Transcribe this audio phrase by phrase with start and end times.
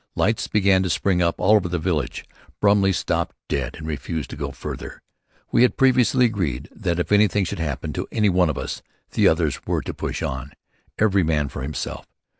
[0.15, 2.25] Lights began to spring up all over the village.
[2.59, 4.99] Brumley stopped dead and refused to go farther.
[5.51, 9.27] We had previously agreed that if anything should happen to any one of us the
[9.27, 10.53] others were to push on,
[10.97, 12.07] every man for himself.